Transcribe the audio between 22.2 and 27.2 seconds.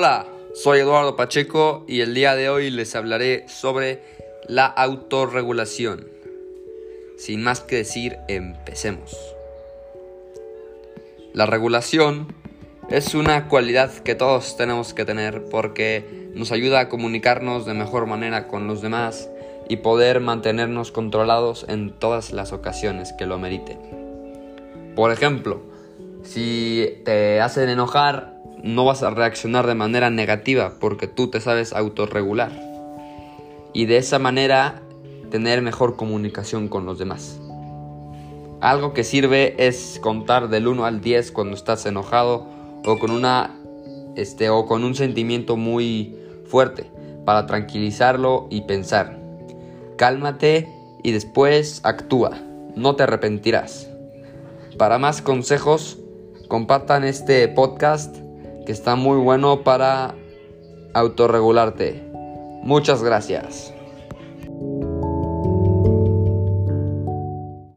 las ocasiones que lo meriten. Por ejemplo, si